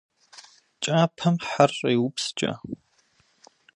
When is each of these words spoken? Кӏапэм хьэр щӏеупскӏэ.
Кӏапэм 0.83 1.35
хьэр 1.47 1.71
щӏеупскӏэ. 1.77 2.51